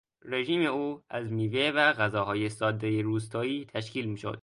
[0.25, 4.39] رژیم او از میوه و غذاهای سادهی روستایی تشکیل میشد.